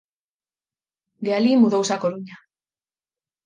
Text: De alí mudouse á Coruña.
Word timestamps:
De 1.23 1.31
alí 1.37 1.51
mudouse 1.55 1.93
á 1.95 1.97
Coruña. 2.03 2.37